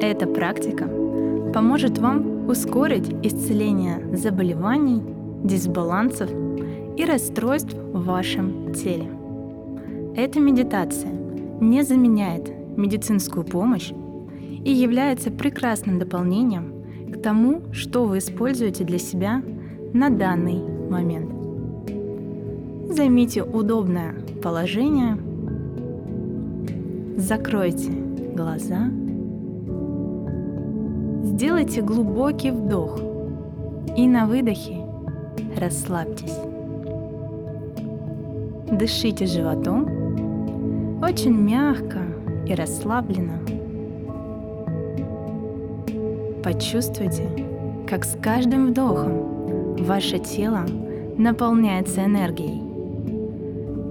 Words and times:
Эта 0.00 0.26
практика 0.26 0.86
поможет 1.54 1.98
вам 1.98 2.48
ускорить 2.48 3.08
исцеление 3.22 4.14
заболеваний, 4.14 5.02
дисбалансов 5.42 6.30
и 6.96 7.04
расстройств 7.04 7.74
в 7.74 8.04
вашем 8.04 8.74
теле. 8.74 9.10
Эта 10.14 10.38
медитация 10.38 11.12
не 11.60 11.82
заменяет 11.82 12.52
медицинскую 12.76 13.44
помощь 13.44 13.90
и 14.64 14.70
является 14.70 15.30
прекрасным 15.30 15.98
дополнением 15.98 16.74
к 17.10 17.22
тому, 17.22 17.62
что 17.72 18.04
вы 18.04 18.18
используете 18.18 18.84
для 18.84 18.98
себя 18.98 19.42
на 19.94 20.10
данный 20.10 20.60
момент. 20.90 21.30
Займите 22.90 23.42
удобное 23.42 24.14
положение, 24.42 25.16
закройте 27.16 27.90
глаза, 28.34 28.90
сделайте 31.26 31.82
глубокий 31.82 32.50
вдох 32.50 33.00
и 33.96 34.06
на 34.06 34.26
выдохе 34.26 34.76
расслабьтесь. 35.58 36.38
Дышите 38.70 39.26
животом 39.26 41.00
очень 41.02 41.34
мягко 41.34 41.98
и 42.46 42.54
расслабленно. 42.54 43.40
Почувствуйте, 46.42 47.28
как 47.88 48.04
с 48.04 48.16
каждым 48.22 48.68
вдохом 48.68 49.76
ваше 49.84 50.18
тело 50.18 50.64
наполняется 51.18 52.04
энергией, 52.04 52.62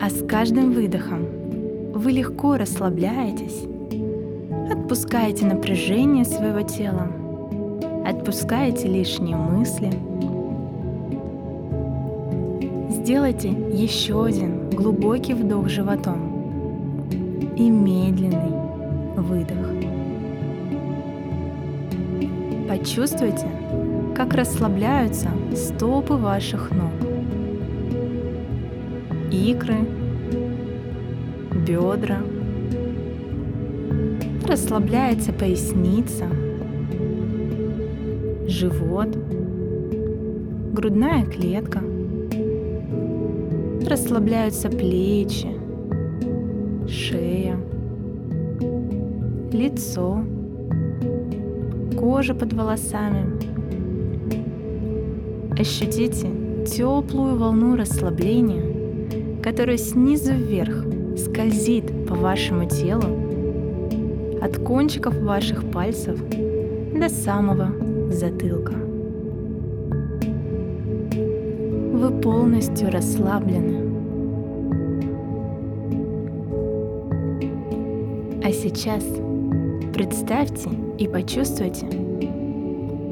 а 0.00 0.10
с 0.10 0.26
каждым 0.26 0.72
выдохом 0.72 1.26
вы 1.94 2.12
легко 2.12 2.56
расслабляетесь, 2.56 3.69
отпускаете 4.70 5.46
напряжение 5.46 6.24
своего 6.24 6.62
тела, 6.62 7.08
отпускаете 8.06 8.88
лишние 8.88 9.36
мысли. 9.36 9.90
Сделайте 12.90 13.48
еще 13.48 14.24
один 14.24 14.70
глубокий 14.70 15.34
вдох 15.34 15.68
животом 15.68 17.08
и 17.56 17.68
медленный 17.68 18.52
выдох. 19.16 19.56
Почувствуйте, 22.68 23.48
как 24.14 24.34
расслабляются 24.34 25.30
стопы 25.56 26.14
ваших 26.14 26.70
ног, 26.70 26.92
икры, 29.32 29.78
бедра, 31.66 32.18
расслабляется 34.50 35.32
поясница, 35.32 36.26
живот, 38.48 39.16
грудная 40.72 41.24
клетка, 41.24 41.80
расслабляются 43.88 44.68
плечи, 44.68 45.46
шея, 46.88 47.58
лицо, 49.52 50.24
кожа 51.96 52.34
под 52.34 52.52
волосами. 52.52 53.26
Ощутите 55.60 56.26
теплую 56.66 57.36
волну 57.36 57.76
расслабления, 57.76 59.40
которая 59.44 59.76
снизу 59.76 60.32
вверх 60.32 60.84
скользит 61.16 62.08
по 62.08 62.16
вашему 62.16 62.68
телу, 62.68 63.29
от 64.40 64.58
кончиков 64.58 65.20
ваших 65.20 65.70
пальцев 65.70 66.18
до 66.94 67.08
самого 67.08 67.70
затылка. 68.10 68.72
Вы 71.92 72.20
полностью 72.20 72.90
расслаблены. 72.90 73.90
А 78.42 78.52
сейчас 78.52 79.04
представьте 79.92 80.70
и 80.98 81.06
почувствуйте, 81.06 81.86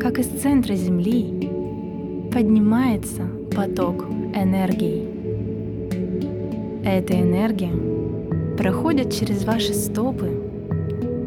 как 0.00 0.18
из 0.18 0.26
центра 0.26 0.74
Земли 0.74 1.48
поднимается 2.32 3.22
поток 3.54 4.04
энергии. 4.34 5.06
Эта 6.84 7.20
энергия 7.20 7.72
проходит 8.56 9.12
через 9.12 9.44
ваши 9.44 9.74
стопы 9.74 10.49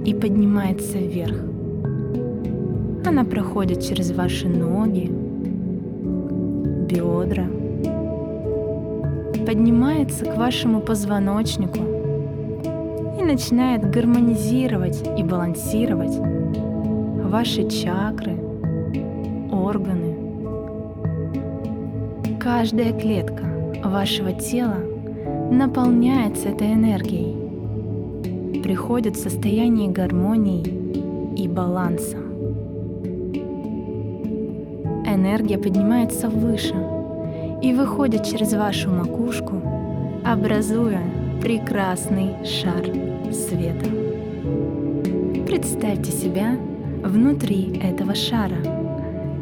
и 0.05 0.13
поднимается 0.13 0.97
вверх. 0.97 1.37
Она 3.05 3.23
проходит 3.23 3.81
через 3.83 4.11
ваши 4.11 4.47
ноги, 4.47 5.11
бедра, 6.89 7.45
поднимается 9.45 10.25
к 10.25 10.37
вашему 10.37 10.79
позвоночнику 10.81 11.79
и 13.19 13.23
начинает 13.23 13.89
гармонизировать 13.89 15.03
и 15.17 15.23
балансировать 15.23 16.17
ваши 17.29 17.69
чакры, 17.69 18.37
органы. 19.51 20.15
Каждая 22.39 22.93
клетка 22.93 23.43
вашего 23.83 24.33
тела 24.33 24.77
наполняется 25.51 26.49
этой 26.49 26.73
энергией, 26.73 27.42
приходит 28.63 29.17
в 29.17 29.21
состояние 29.21 29.89
гармонии 29.89 30.63
и 31.35 31.47
баланса. 31.49 32.17
Энергия 35.05 35.57
поднимается 35.57 36.29
выше 36.29 36.73
и 37.61 37.73
выходит 37.73 38.23
через 38.23 38.53
вашу 38.53 38.89
макушку, 38.89 39.61
образуя 40.23 41.01
прекрасный 41.41 42.29
шар 42.45 42.85
света. 43.33 43.89
Представьте 45.45 46.11
себя 46.11 46.57
внутри 47.03 47.79
этого 47.83 48.15
шара 48.15 48.57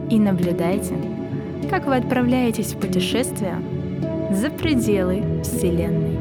и 0.09 0.19
наблюдайте, 0.19 0.95
как 1.69 1.85
вы 1.85 1.95
отправляетесь 1.97 2.73
в 2.73 2.77
путешествие 2.79 3.55
за 4.31 4.49
пределы 4.49 5.21
Вселенной. 5.43 6.20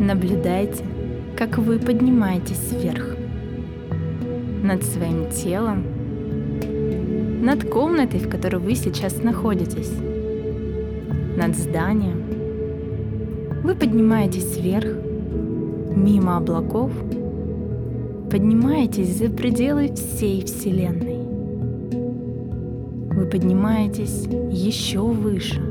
Наблюдайте, 0.00 0.82
как 1.36 1.58
вы 1.58 1.78
поднимаетесь 1.78 2.72
вверх 2.72 3.16
над 4.62 4.82
своим 4.82 5.28
телом, 5.28 5.84
над 7.42 7.68
комнатой, 7.68 8.20
в 8.20 8.30
которой 8.30 8.56
вы 8.56 8.76
сейчас 8.76 9.22
находитесь, 9.22 9.92
над 11.36 11.54
зданием. 11.54 12.24
Вы 13.62 13.74
поднимаетесь 13.74 14.56
вверх, 14.56 14.88
мимо 15.94 16.38
облаков, 16.38 16.92
поднимаетесь 18.30 19.18
за 19.18 19.28
пределы 19.28 19.94
всей 19.94 20.46
Вселенной. 20.46 21.18
Вы 23.14 23.26
поднимаетесь 23.26 24.26
еще 24.50 25.00
выше. 25.00 25.69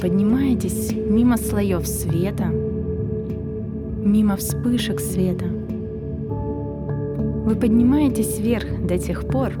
Поднимаетесь 0.00 0.92
мимо 0.92 1.36
слоев 1.36 1.84
света, 1.84 2.46
мимо 4.04 4.36
вспышек 4.36 5.00
света. 5.00 5.46
Вы 7.44 7.56
поднимаетесь 7.56 8.38
вверх 8.38 8.86
до 8.86 8.96
тех 8.96 9.26
пор, 9.26 9.54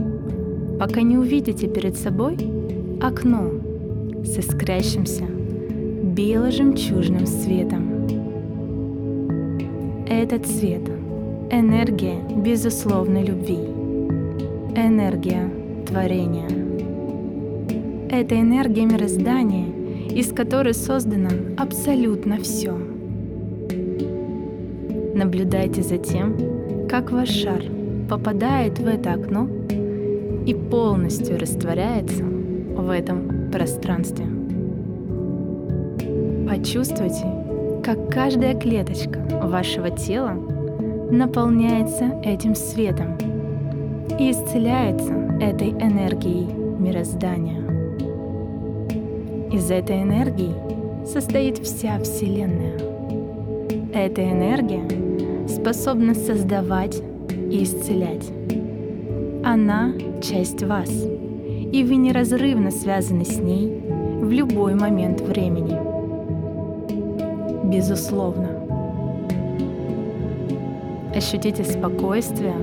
пока 0.78 1.02
не 1.02 1.18
увидите 1.18 1.66
перед 1.66 1.96
собой 1.96 2.36
окно 3.00 3.50
с 4.22 4.38
искрящимся 4.38 5.24
бело-жемчужным 5.24 7.26
светом. 7.26 8.06
Этот 10.06 10.46
свет— 10.46 10.88
энергия 11.50 12.14
безусловной 12.36 13.24
любви— 13.24 13.58
энергия 14.76 15.50
творения. 15.84 16.48
Это 18.10 18.40
энергия 18.40 18.86
мироздания, 18.86 19.66
из 20.10 20.32
которой 20.32 20.74
создано 20.74 21.30
абсолютно 21.56 22.38
все. 22.38 22.72
Наблюдайте 25.14 25.82
за 25.82 25.98
тем, 25.98 26.36
как 26.88 27.10
ваш 27.10 27.28
шар 27.28 27.62
попадает 28.08 28.78
в 28.78 28.86
это 28.86 29.14
окно 29.14 29.48
и 30.46 30.54
полностью 30.54 31.38
растворяется 31.38 32.24
в 32.24 32.90
этом 32.90 33.50
пространстве. 33.50 34.26
Почувствуйте, 36.48 37.26
как 37.84 38.10
каждая 38.10 38.54
клеточка 38.54 39.18
вашего 39.42 39.90
тела 39.90 40.34
наполняется 41.10 42.20
этим 42.24 42.54
светом– 42.54 43.18
и 44.18 44.32
исцеляется 44.32 45.12
этой 45.40 45.70
энергией 45.70 46.46
мироздания. 46.78 47.67
Из 49.50 49.70
этой 49.70 50.02
энергии 50.02 50.52
состоит 51.06 51.56
вся 51.58 51.98
Вселенная. 52.00 52.78
Эта 53.94 54.22
энергия 54.22 54.84
способна 55.48 56.14
создавать 56.14 57.00
и 57.50 57.62
исцелять. 57.62 58.30
Она— 59.42 59.94
часть 60.22 60.62
вас, 60.62 60.90
и 60.90 61.82
вы 61.82 61.96
неразрывно 61.96 62.70
связаны 62.70 63.24
с 63.24 63.38
ней 63.38 63.82
в 64.20 64.30
любой 64.30 64.74
момент 64.74 65.22
времени. 65.22 65.78
Безусловно. 67.64 68.50
Ощутите 71.16 71.64
спокойствие 71.64 72.54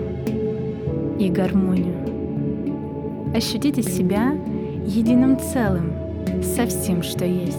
и 1.18 1.30
гармонию. 1.30 1.96
Ощутите 3.36 3.82
себя 3.82 4.34
единым 4.86 5.40
целым 5.40 6.05
со 6.42 6.66
всем, 6.66 7.04
что 7.04 7.26
есть. 7.26 7.58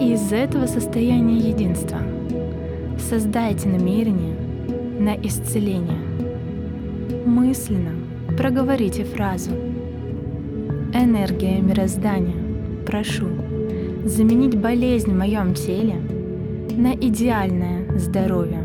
И 0.00 0.12
из 0.12 0.32
этого 0.32 0.66
состояния 0.66 1.38
единства 1.38 1.98
создайте 2.98 3.68
намерение 3.68 4.36
на 4.98 5.16
исцеление. 5.16 5.98
Мысленно 7.24 7.92
проговорите 8.36 9.04
фразу 9.04 9.50
«Энергия 10.94 11.60
мироздания, 11.60 12.36
прошу, 12.86 13.26
заменить 14.04 14.56
болезнь 14.56 15.10
в 15.10 15.16
моем 15.16 15.54
теле 15.54 15.96
на 16.76 16.94
идеальное 16.94 17.98
здоровье. 17.98 18.64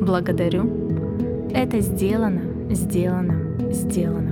Благодарю. 0.00 1.48
Это 1.50 1.80
сделано, 1.80 2.42
сделано, 2.70 3.72
сделано. 3.72 4.27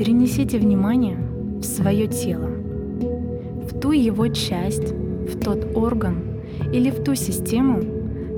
Перенесите 0.00 0.56
внимание 0.56 1.18
в 1.60 1.62
свое 1.62 2.06
тело, 2.06 2.48
в 2.48 3.78
ту 3.78 3.92
его 3.92 4.28
часть, 4.28 4.94
в 4.94 5.38
тот 5.38 5.76
орган 5.76 6.40
или 6.72 6.88
в 6.90 7.04
ту 7.04 7.14
систему, 7.14 7.82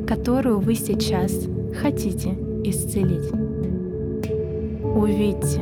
которую 0.04 0.58
вы 0.58 0.74
сейчас 0.74 1.46
хотите 1.80 2.30
исцелить. 2.64 3.30
Увидьте, 4.82 5.60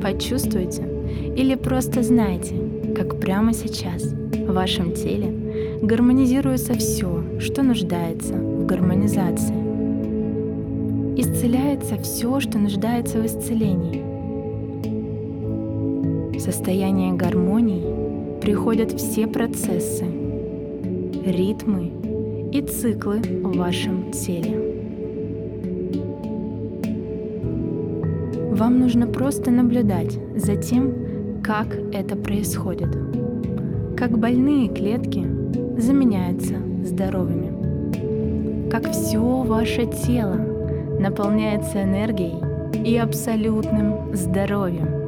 почувствуйте 0.00 0.84
или 1.36 1.56
просто 1.56 2.04
знайте, 2.04 2.54
как 2.94 3.18
прямо 3.18 3.52
сейчас 3.52 4.04
в 4.04 4.52
вашем 4.52 4.92
теле 4.92 5.34
гармонизируется 5.82 6.74
все, 6.74 7.20
что 7.40 7.64
нуждается 7.64 8.34
в 8.34 8.64
гармонизации. 8.64 9.56
Исцеляется 11.20 11.96
все, 11.96 12.38
что 12.38 12.58
нуждается 12.58 13.20
в 13.20 13.26
исцелении. 13.26 14.11
Состояние 16.44 17.12
гармонии 17.12 18.40
приходят 18.40 18.90
все 18.90 19.28
процессы, 19.28 20.04
ритмы 21.24 21.92
и 22.50 22.60
циклы 22.62 23.20
в 23.20 23.56
вашем 23.56 24.10
теле. 24.10 24.58
Вам 28.50 28.80
нужно 28.80 29.06
просто 29.06 29.52
наблюдать 29.52 30.18
за 30.34 30.56
тем, 30.56 30.92
как 31.44 31.76
это 31.92 32.16
происходит. 32.16 32.90
Как 33.96 34.18
больные 34.18 34.68
клетки 34.68 35.24
заменяются 35.78 36.56
здоровыми. 36.82 38.68
Как 38.68 38.90
все 38.90 39.20
ваше 39.44 39.86
тело 39.86 40.40
наполняется 40.98 41.84
энергией 41.84 42.34
и 42.84 42.96
абсолютным 42.96 44.12
здоровьем. 44.12 45.01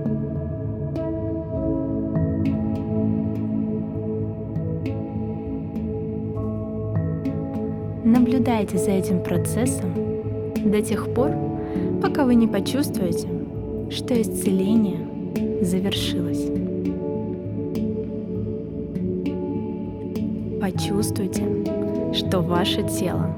Наблюдайте 8.05 8.77
за 8.77 8.91
этим 8.91 9.23
процессом 9.23 9.95
до 10.63 10.83
тех 10.83 11.09
пор, 11.15 11.31
пока 12.03 12.27
вы 12.27 12.35
не 12.35 12.47
почувствуете, 12.47 13.29
что 13.91 14.21
исцеление 14.21 14.99
завершилось. 15.63 16.51
Почувствуйте, 20.61 21.45
что 22.13 22.41
ваше 22.41 22.83
тело 22.83 23.35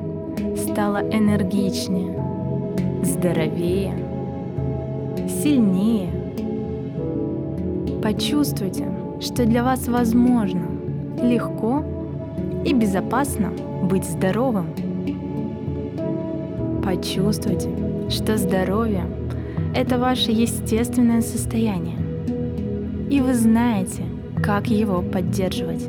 стало 0.57 0.99
энергичнее, 1.13 2.13
здоровее, 3.05 3.95
сильнее. 5.29 6.11
Почувствуйте, 8.03 8.89
что 9.21 9.47
для 9.47 9.63
вас 9.63 9.87
возможно 9.87 10.63
легко 11.23 11.85
и 12.67 12.73
безопасно 12.73 13.53
быть 13.85 14.05
здоровым. 14.05 14.67
Почувствуйте, 16.83 17.71
что 18.11 18.37
здоровье– 18.37 19.05
это 19.75 19.99
ваше 19.99 20.33
естественное 20.33 21.21
состояние, 21.21 21.97
и 23.09 23.21
вы 23.21 23.35
знаете, 23.35 24.03
как 24.43 24.67
его 24.67 25.01
поддерживать. 25.01 25.89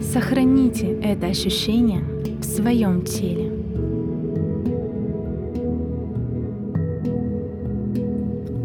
Сохраните 0.00 0.98
это 1.02 1.26
ощущение 1.26 2.00
в 2.40 2.44
своем 2.44 3.02
теле. 3.02 3.52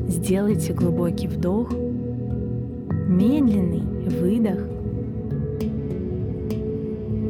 Сделайте 0.07 0.74
глубокий 0.74 1.28
вдох, 1.28 1.72
медленный 3.19 3.83
выдох 4.07 4.60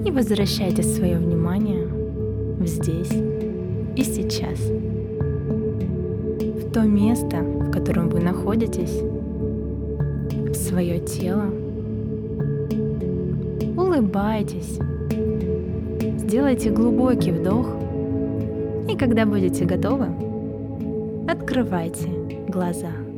и 0.06 0.12
возвращайте 0.12 0.84
свое 0.84 1.18
внимание 1.18 1.88
в 1.88 2.66
здесь 2.68 3.12
и 3.96 4.04
сейчас. 4.04 4.60
В 6.62 6.72
то 6.72 6.82
место, 6.84 7.38
в 7.38 7.72
котором 7.72 8.10
вы 8.10 8.20
находитесь, 8.20 9.02
в 10.50 10.54
свое 10.54 11.00
тело– 11.00 11.46
улыбайтесь, 13.76 14.80
сделайте 16.20 16.70
глубокий 16.70 17.32
вдох, 17.32 17.68
и 18.88 18.96
когда 18.96 19.26
будете 19.26 19.66
готовы, 19.66 20.08
открывайте 21.28 22.08
глаза. 22.48 23.09